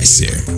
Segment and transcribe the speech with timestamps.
[0.00, 0.49] Этом часе.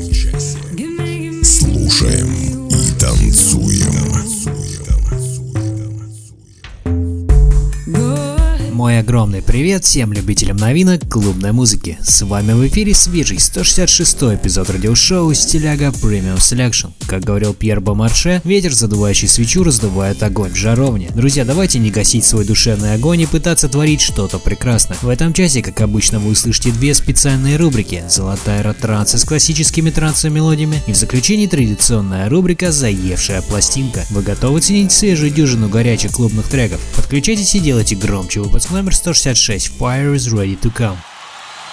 [9.53, 11.99] Привет всем любителям новинок клубной музыки.
[12.01, 16.93] С вами в эфире свежий 166 эпизод радиошоу «Стиляга Premium Selection».
[17.07, 21.11] Как говорил Пьер Бомарше, ветер, задувающий свечу, раздувает огонь в жаровне.
[21.15, 24.97] Друзья, давайте не гасить свой душевный огонь и пытаться творить что-то прекрасное.
[25.03, 28.05] В этом часе, как обычно, вы услышите две специальные рубрики.
[28.09, 34.03] Золотая ротранса с классическими трансовыми и в заключении традиционная рубрика «Заевшая пластинка».
[34.09, 36.81] Вы готовы ценить свежую дюжину горячих клубных треков?
[36.97, 40.99] Подключайтесь и делайте громче выпуск номер 166 Fire is ready to come.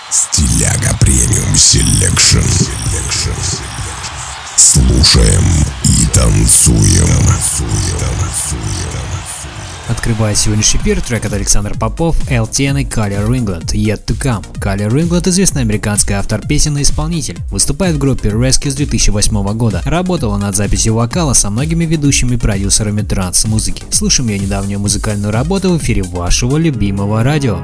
[0.10, 2.42] Стиляга Премиум Селекшн.
[4.58, 5.44] Слушаем
[5.84, 7.30] и танцуем.
[9.90, 14.46] Открывает сегодняшний эфир трек от Александра Попов, LTN и Kyler England Yet to Come.
[14.60, 17.40] Kyler England известный американский автор песен и исполнитель.
[17.50, 19.82] Выступает в группе Rescue с 2008 года.
[19.86, 23.84] Работала над записью вокала со многими ведущими продюсерами транс-музыки.
[23.90, 27.60] Слушаем ее недавнюю музыкальную работу в эфире вашего любимого радио.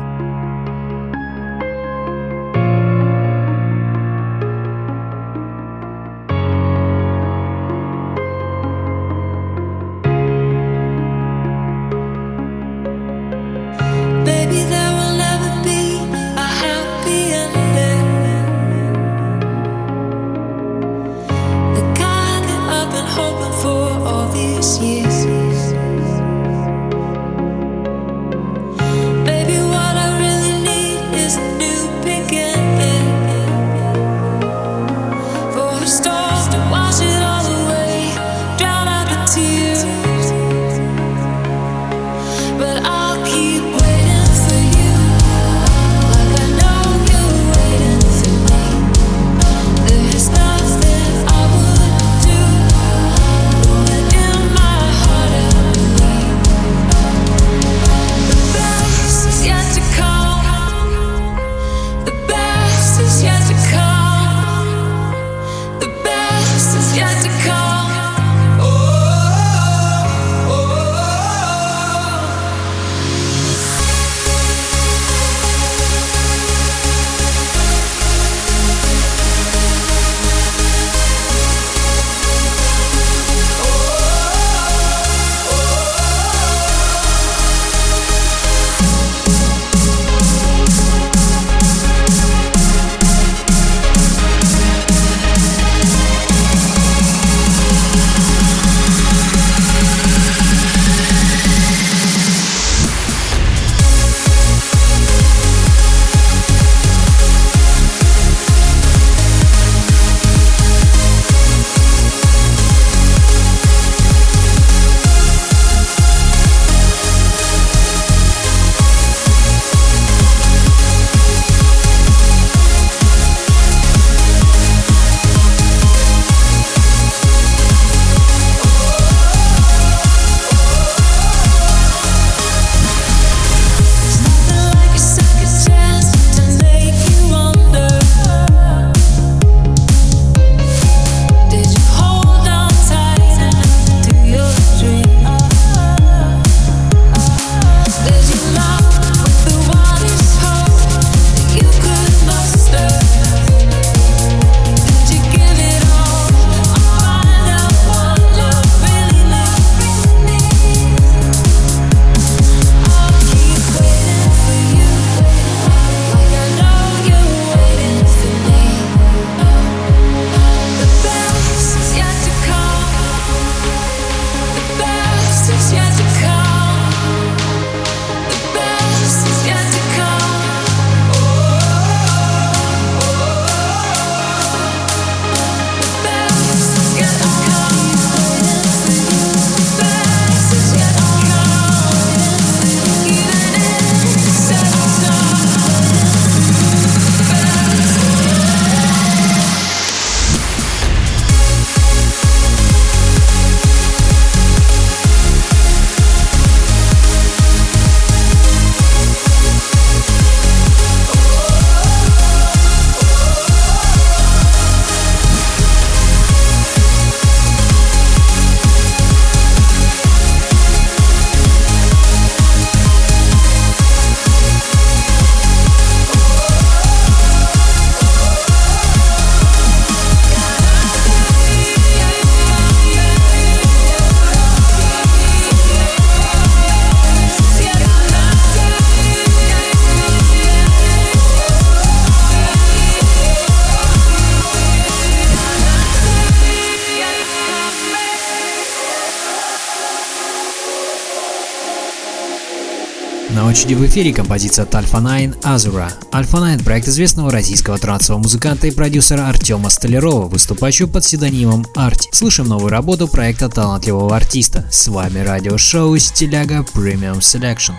[253.66, 255.92] Площади в эфире композиция от Alpha 9 Azura.
[256.12, 262.10] Alpha 9– проект известного российского трансового музыканта и продюсера Артема Столярова, выступающего под псевдонимом Арти.
[262.12, 264.68] Слушаем новую работу проекта талантливого артиста.
[264.72, 267.74] С вами радиошоу Стиляга Premium Selection.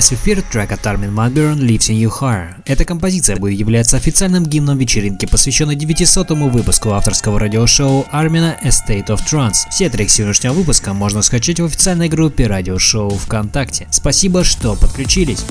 [0.00, 2.62] Попасть в эфир трек от Van Buuren Lives in Your Heart.
[2.64, 9.08] Эта композиция будет являться официальным гимном вечеринки, посвященной 900-му выпуску авторского радиошоу Армина A State
[9.08, 9.68] of Trance.
[9.70, 13.88] Все треки сегодняшнего выпуска можно скачать в официальной группе радиошоу ВКонтакте.
[13.90, 15.44] Спасибо, что подключились.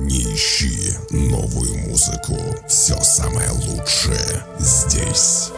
[0.00, 2.36] не ищи новую музыку.
[2.66, 5.50] Все самое лучшее здесь.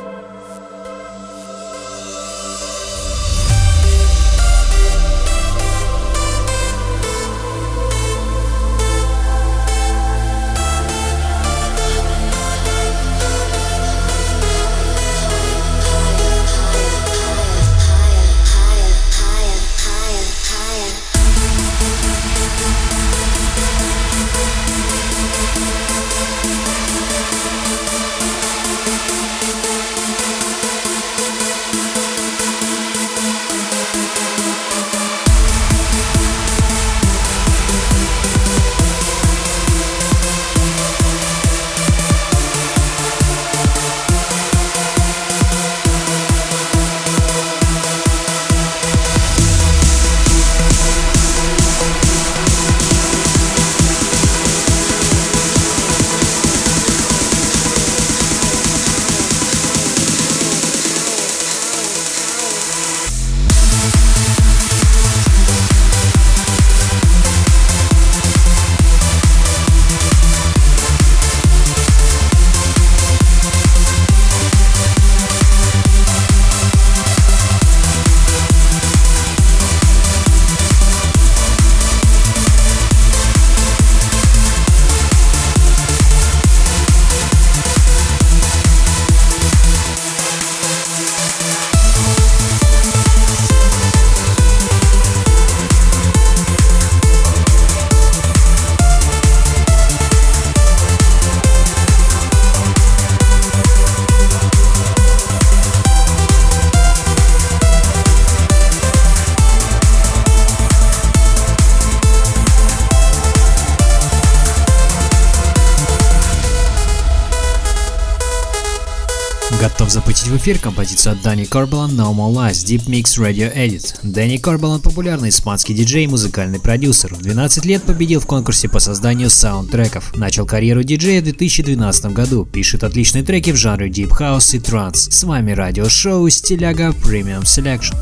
[120.43, 123.95] Эфир композицию от Дани Корбалан No More Lies Deep Mix Radio Edit.
[124.03, 127.15] Дани Корбалан популярный испанский диджей и музыкальный продюсер.
[127.15, 130.17] В 12 лет победил в конкурсе по созданию саундтреков.
[130.17, 132.45] Начал карьеру диджея в 2012 году.
[132.45, 135.09] Пишет отличные треки в жанре Deep House и Транс.
[135.13, 137.95] С вами радиошоу Стиляга Premium Selection.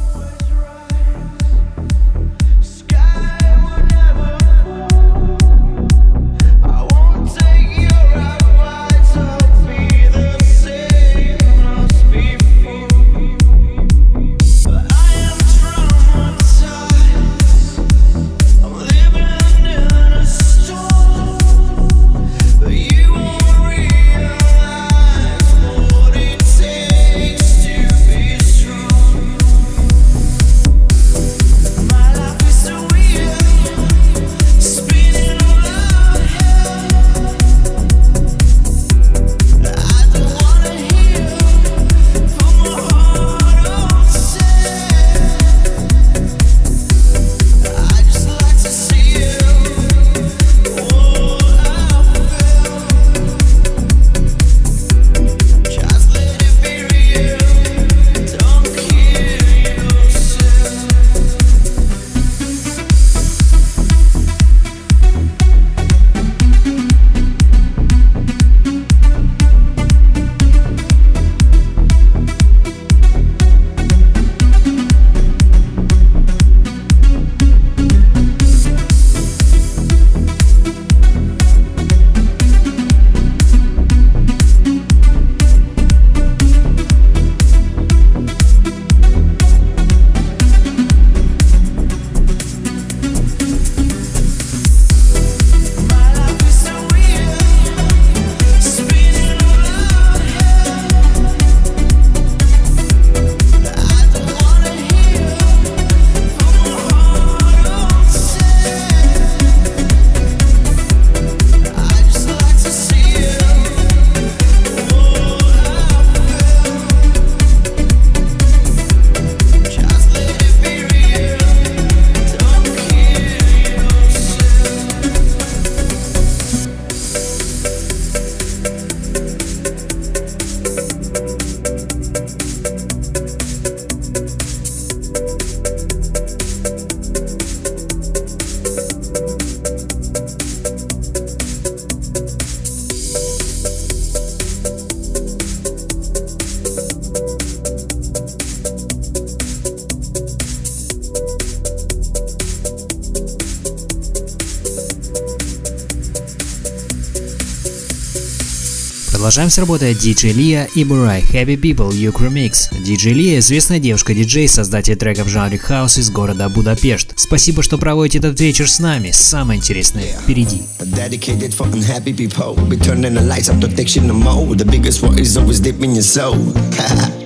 [159.31, 162.69] Продолжаем с работой DJ Лия и Бурай Happy People Юг Remix.
[162.85, 167.13] DJ Лия– известная девушка-диджей, создатель треков в жанре хаус из города Будапешт.
[167.15, 169.13] Спасибо, что проводите этот вечер с нами.
[169.13, 170.63] Самое интересное впереди.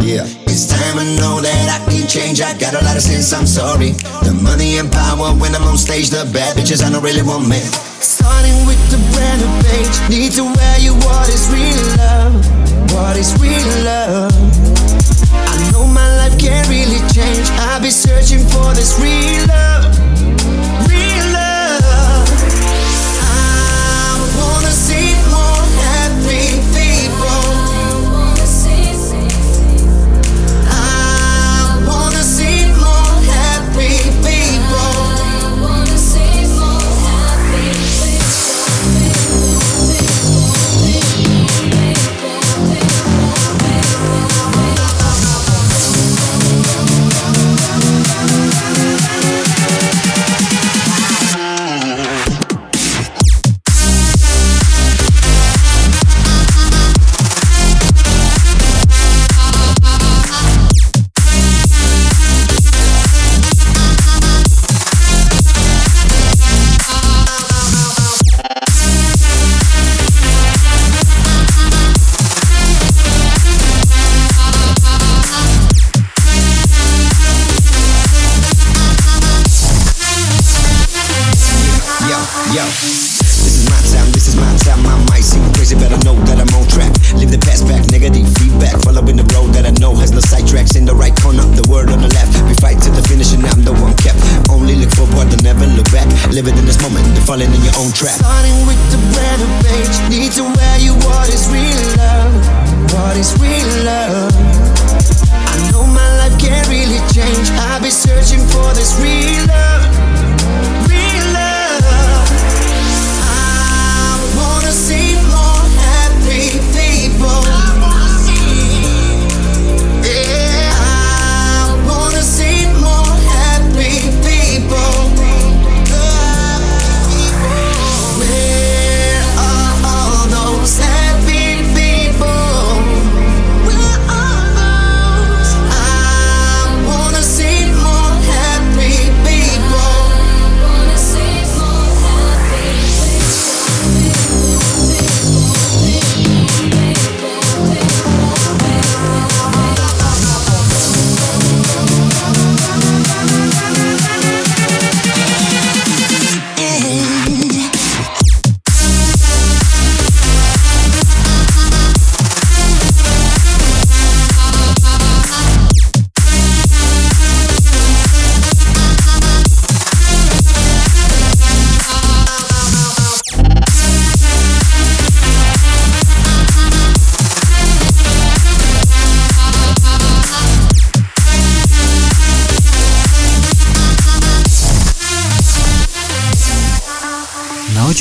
[0.01, 0.27] Yeah.
[8.35, 9.95] Starting with the brand new page.
[10.11, 12.35] Need to wear you what is real love.
[12.91, 14.35] What is real love?
[15.33, 17.47] I know my life can't really change.
[17.71, 19.64] I'll be searching for this real love.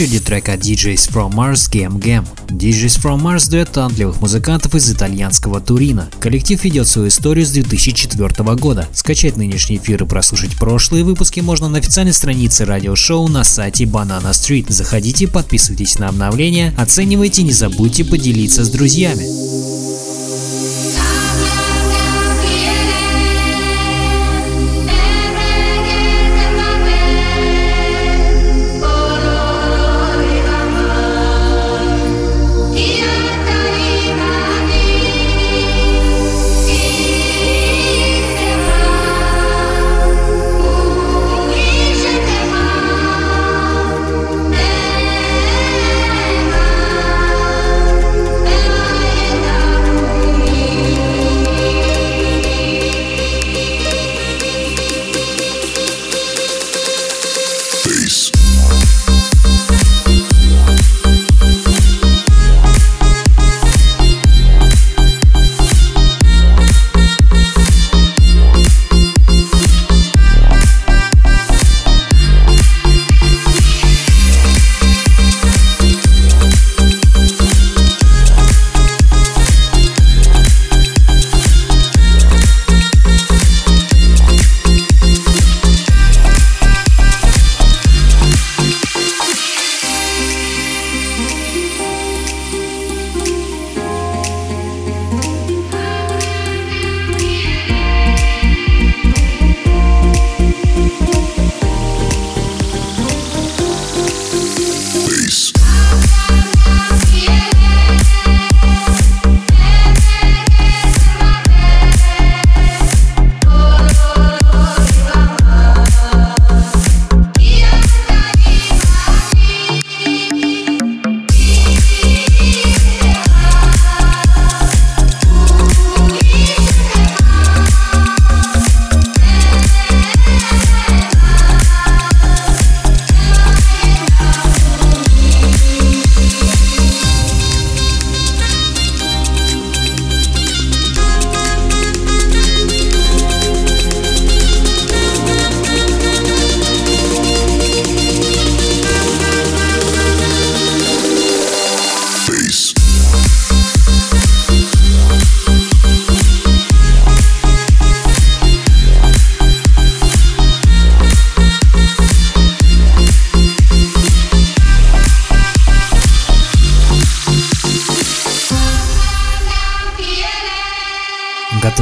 [0.03, 2.25] Очереди трека DJs from Mars Game Game.
[2.49, 6.09] DJs from Mars– дуэт талантливых музыкантов из итальянского Турина.
[6.19, 8.85] Коллектив ведет свою историю с 2004 года.
[8.93, 14.31] Скачать нынешний эфир и прослушать прошлые выпуски можно на официальной странице радиошоу на сайте Banana
[14.31, 14.65] Street.
[14.67, 19.23] Заходите, подписывайтесь на обновления, оценивайте, не забудьте поделиться с друзьями.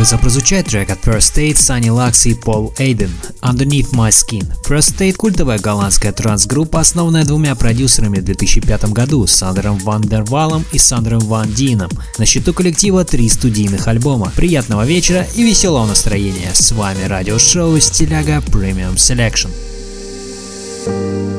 [0.01, 3.11] Готовится прозвучать трек от First State, Sunny Lux и Paul Aiden
[3.43, 4.51] «Underneath My Skin».
[4.67, 10.65] First State– культовая голландская транс-группа, основанная двумя продюсерами в 2005 году– Сандером Ван Дер Валом
[10.71, 11.91] и Сандером Ван Дином.
[12.17, 14.33] На счету коллектива три студийных альбома.
[14.35, 16.49] Приятного вечера и веселого настроения.
[16.51, 19.51] С вами радиошоу «Стиляга Premium Selection».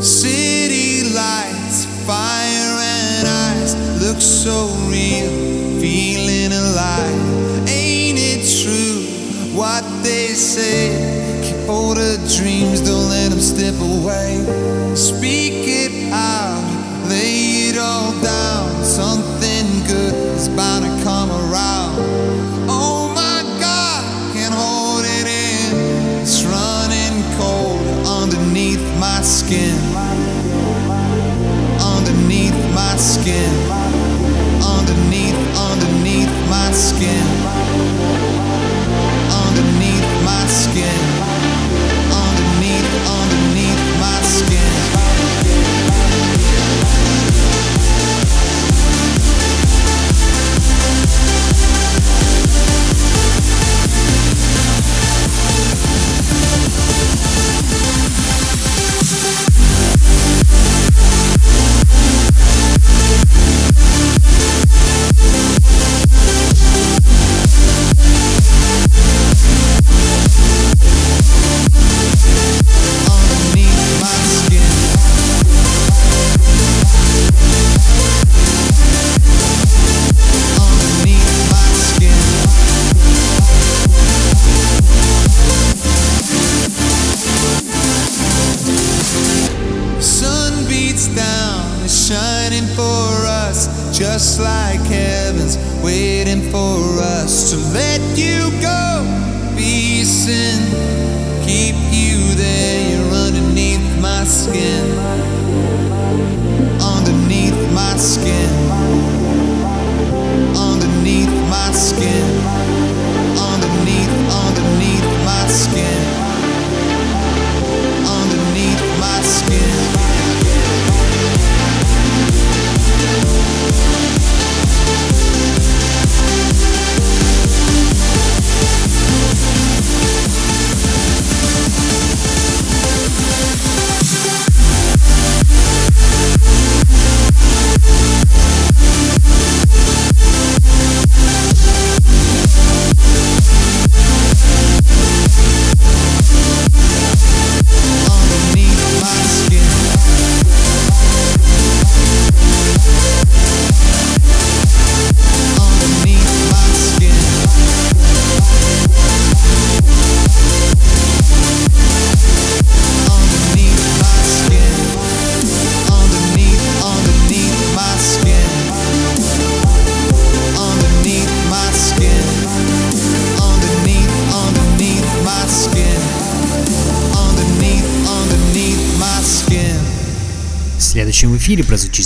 [0.00, 5.41] City lights, fire and ice look so real,
[9.62, 10.90] what they say?
[11.44, 14.42] Keep all the dreams, don't let them slip away.
[14.96, 16.64] Speak it out,
[17.08, 18.10] lay it all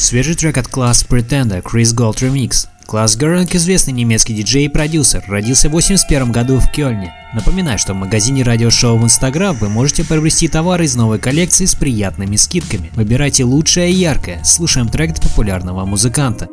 [0.07, 2.69] свежий трек от Class Pretender Chris Gold Remix.
[2.87, 7.12] Класс Геринг– известный немецкий диджей и продюсер, родился в 81 году в Кёльне.
[7.35, 11.75] Напоминаю, что в магазине радиошоу в Инстаграм вы можете приобрести товары из новой коллекции с
[11.75, 12.92] приятными скидками.
[12.95, 14.45] Выбирайте лучшее и яркое.
[14.45, 16.47] Слушаем трек от популярного музыканта.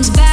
[0.00, 0.29] comes back.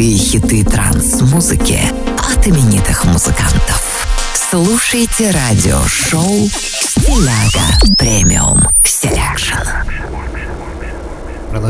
[0.00, 1.78] Золотые хиты транс-музыки
[2.16, 4.06] от именитых музыкантов.
[4.32, 7.99] Слушайте радиошоу «Стиляга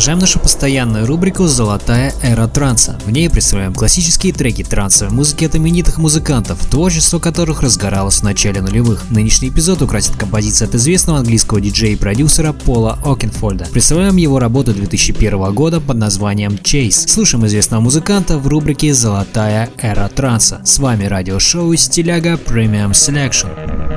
[0.01, 2.99] Продолжаем нашу постоянную рубрику «Золотая эра транса».
[3.05, 8.63] В ней представляем классические треки трансовой музыки от именитых музыкантов, творчество которых разгоралось в начале
[8.63, 9.11] нулевых.
[9.11, 13.67] Нынешний эпизод украсит композиция от известного английского диджея и продюсера Пола Окенфольда.
[13.71, 17.07] Представляем его работу 2001 года под названием «Chase».
[17.07, 20.63] Слушаем известного музыканта в рубрике «Золотая эра транса».
[20.65, 23.89] С вами радиошоу «Стиляга Premium Selection».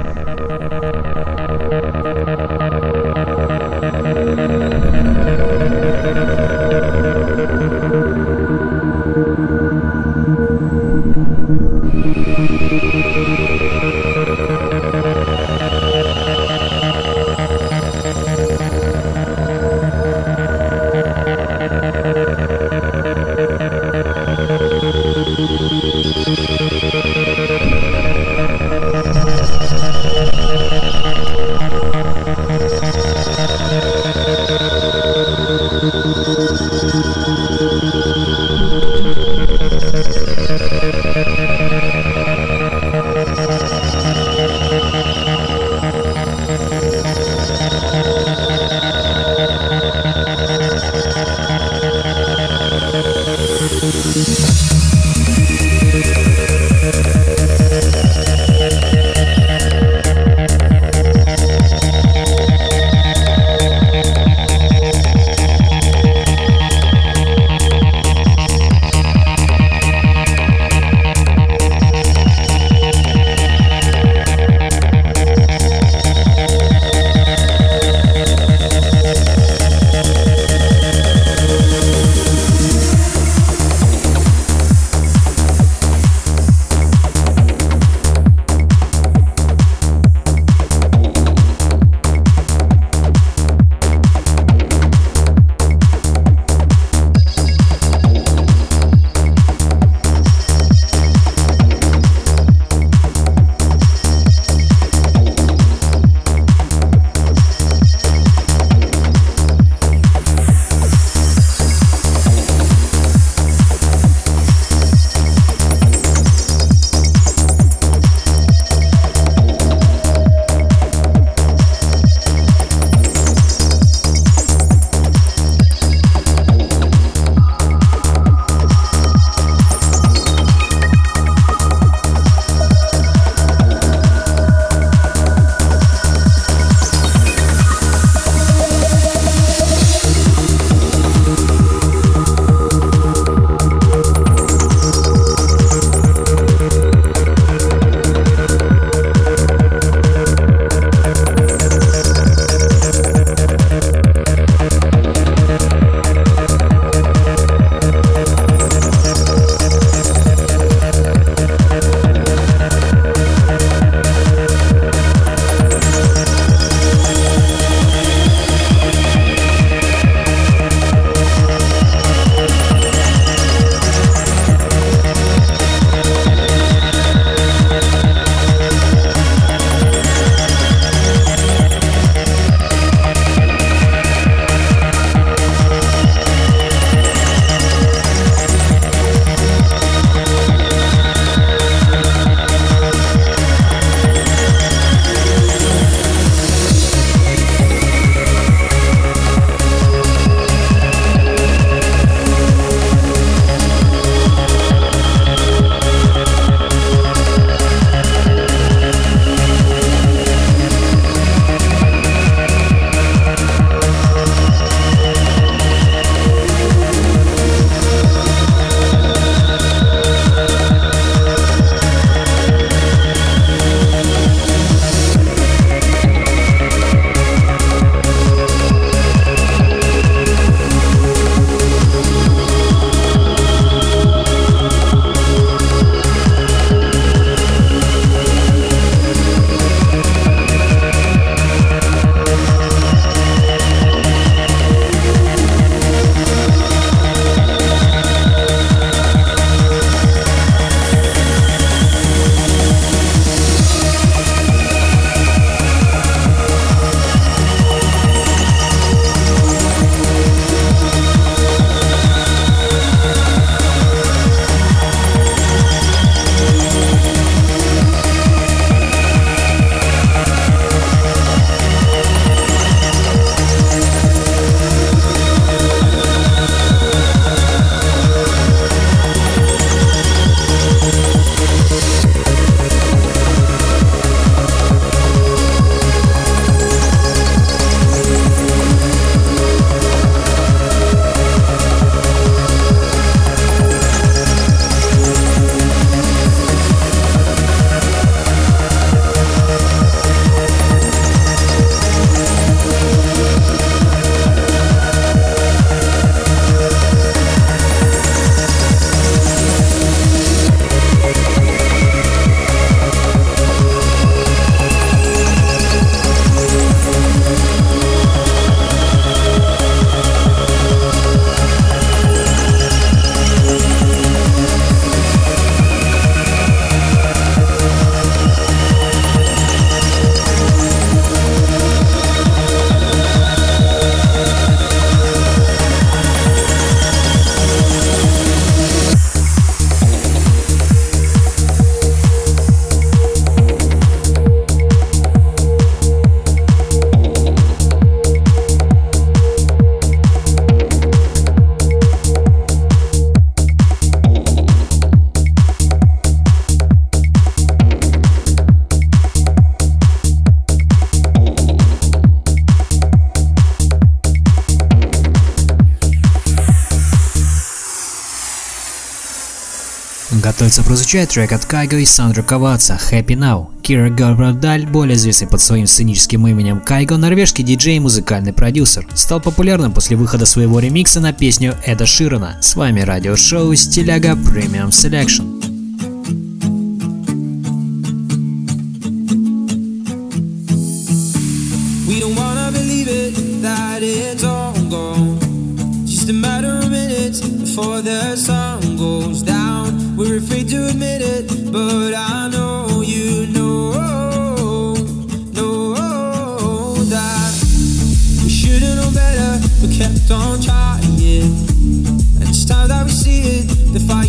[370.54, 373.48] Немцы прозвучает трек от Кайго и Сандро Каваца «Happy Now».
[373.64, 379.20] Кира Габрадаль, более известный под своим сценическим именем Кайго, норвежский диджей и музыкальный продюсер, стал
[379.20, 382.38] популярным после выхода своего ремикса на песню Эда Широна.
[382.40, 385.53] С вами радиошоу «Стиляга Премиум Selection».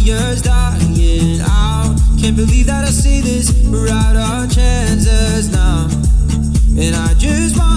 [0.04, 1.96] years dying out.
[2.20, 5.88] Can't believe that I see this, We're out our chances now.
[6.76, 7.73] And I just want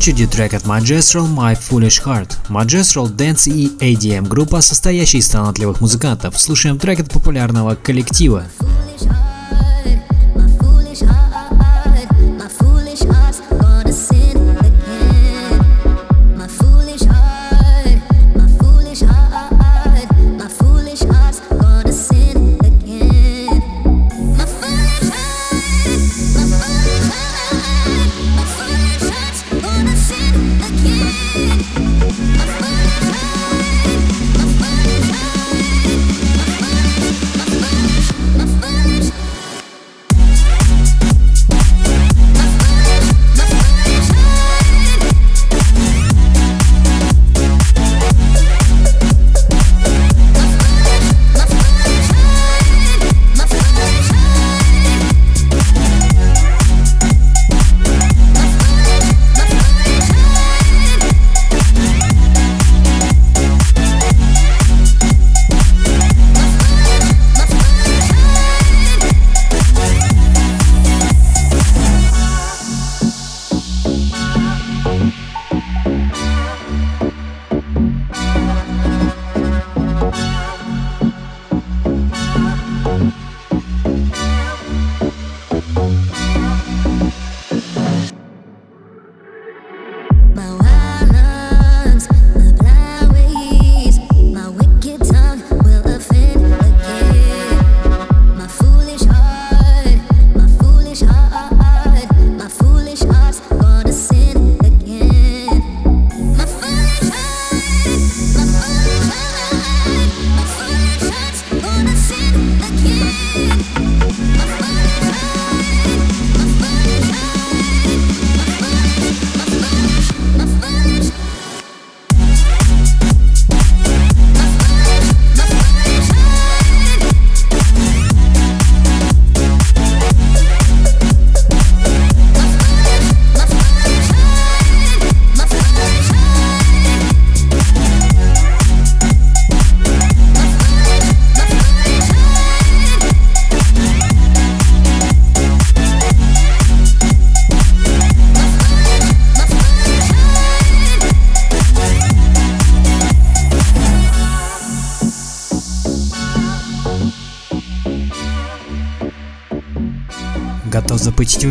[0.00, 2.30] очереди трек от Magistral My Foolish Heart.
[2.48, 6.40] Magistral Dance и ADM группа, состоящая из талантливых музыкантов.
[6.40, 8.44] Слушаем трек от популярного коллектива.
[8.58, 10.00] Foolish heart,
[10.34, 11.29] my foolish heart.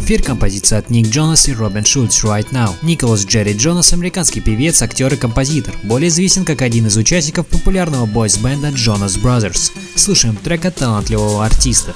[0.09, 2.73] Эфир композиция от Ник Джонас и Робин Шульц «Right Now».
[2.81, 5.75] Николас Джерри Джонас– американский певец, актер и композитор.
[5.83, 9.71] Более известен как один из участников популярного бойс-бенда Jonas Brothers.
[9.93, 11.93] Слушаем трек от талантливого артиста.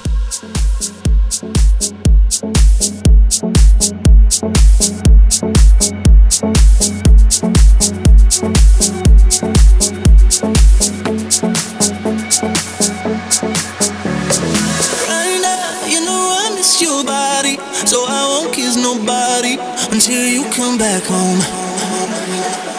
[19.94, 22.73] Until you come back home.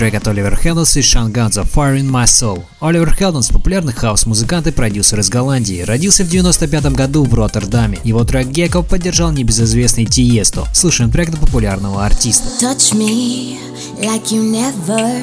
[0.00, 2.62] Трек от Oliver Heldens и Shungudzo «Fire in My Soul».
[2.80, 5.82] Oliver Heldens– популярный хаус-музыкант и продюсер из Голландии.
[5.82, 7.98] Родился в 95 году в Роттердаме.
[8.02, 10.64] Его трек «Gecko» поддержал небезызвестный Тиесто.
[10.72, 12.48] Слушаем трек от популярного артиста.
[12.64, 13.58] Touch me
[13.98, 15.20] like you never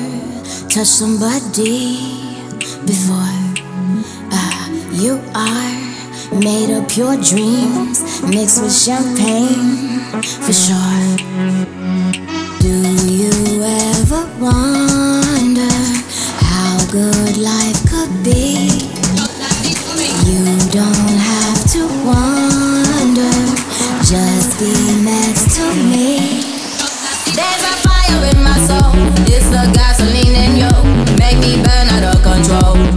[0.69, 1.97] touched somebody
[2.86, 3.34] before.
[4.32, 11.17] Ah, you are made of pure dreams mixed with champagne for sure.
[12.59, 12.69] Do
[13.09, 13.97] you ever
[14.39, 15.68] wonder
[16.39, 18.70] how good life could be?
[20.26, 23.36] You don't have to wonder,
[24.03, 24.72] just be
[25.03, 26.41] next to me.
[27.36, 28.93] There's a fire in my soul.
[29.28, 31.18] It's the gasoline in you.
[31.18, 32.97] Make me burn out of control.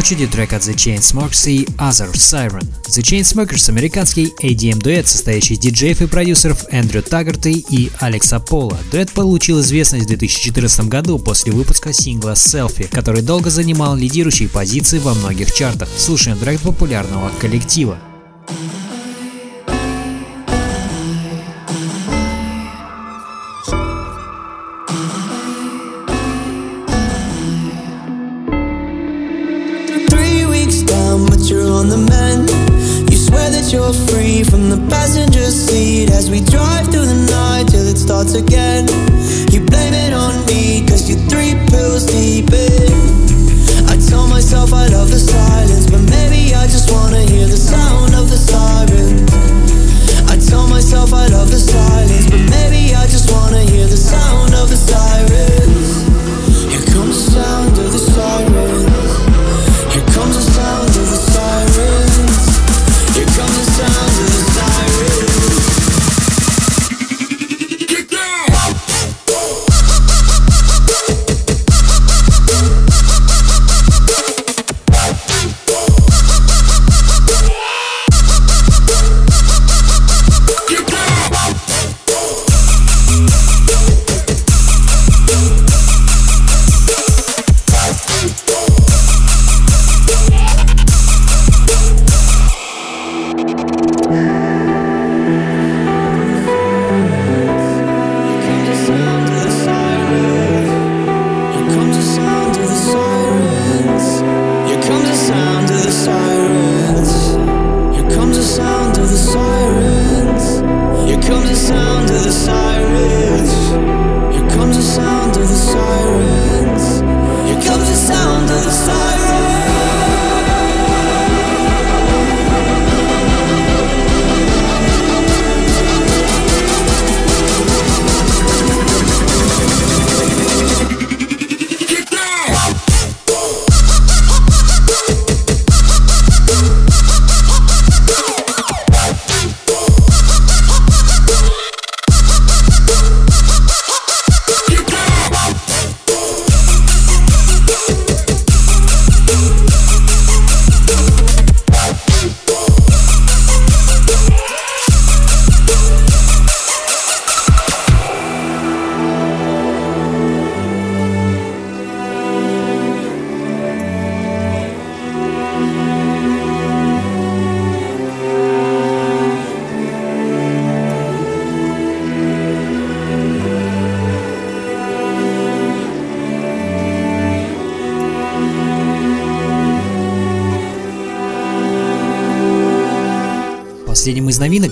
[0.00, 2.66] Очереди трек от The Chainsmokers и Other Siren.
[2.88, 8.78] The Chainsmokers– американский ADM-дуэт, состоящий из диджеев и продюсеров Эндрю Таггарта и Алекса Пола.
[8.90, 14.98] Дуэт получил известность в 2014 году после выпуска сингла Selfie, который долго занимал лидирующие позиции
[14.98, 15.90] во многих чартах.
[15.94, 17.98] Слушаем трек популярного коллектива.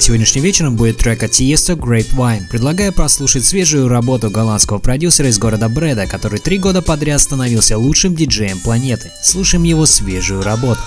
[0.08, 2.48] Сегодняшним вечером будет трек от Tiesto Grapevine.
[2.48, 8.16] Предлагаю прослушать свежую работу голландского продюсера из города Бреда, который три года подряд становился лучшим
[8.16, 9.10] диджеем планеты.
[9.22, 10.80] Слушаем его свежую работу.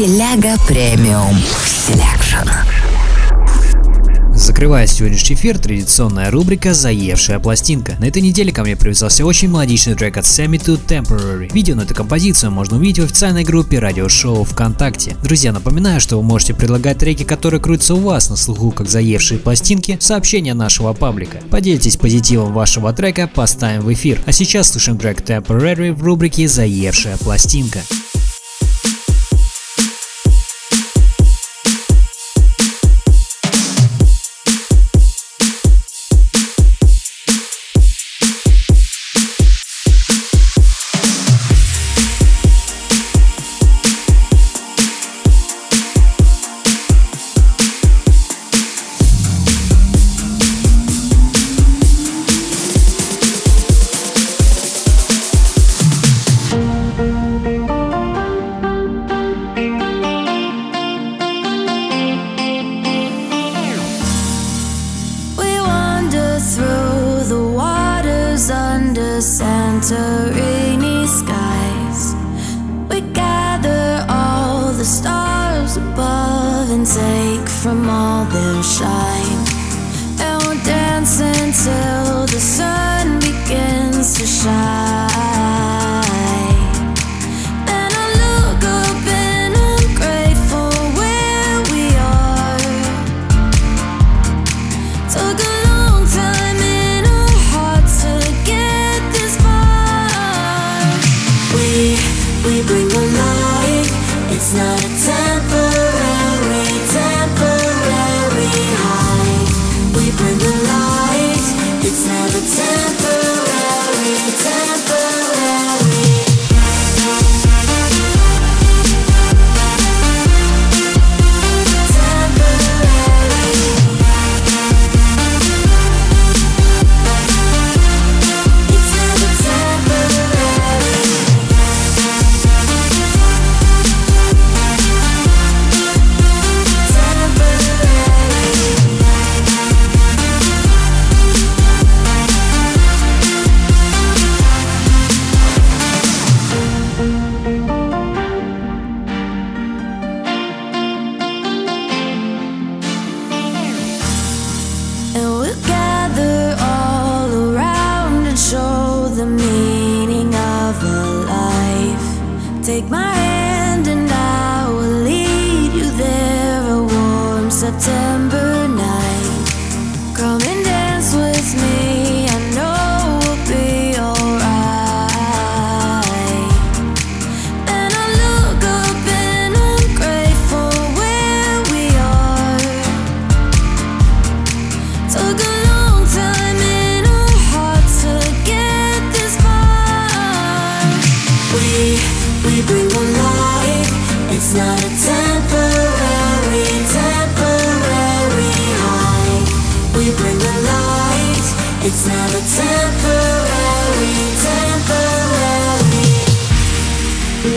[0.00, 1.36] Теляга премиум
[1.66, 2.48] селекшн.
[4.34, 7.96] Закрывая сегодняшний эфир, традиционная рубрика «Заевшая пластинка».
[7.98, 11.52] На этой неделе ко мне привязался очень мелодичный трек от Sammy to Temporary.
[11.52, 15.18] Видео на эту композицию можно увидеть в официальной группе радиошоу ВКонтакте.
[15.22, 19.38] Друзья, напоминаю, что вы можете предлагать треки, которые крутятся у вас на слуху, как заевшие
[19.38, 21.42] пластинки, в сообщения нашего паблика.
[21.50, 24.18] Поделитесь позитивом вашего трека, поставим в эфир.
[24.24, 27.80] А сейчас слушаем трек Temporary в рубрике «Заевшая пластинка».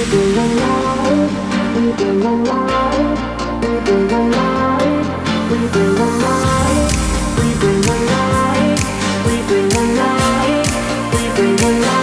[0.03, 0.93] We bring the light.
[9.25, 10.67] we bring the light,
[11.15, 12.02] we bring the light.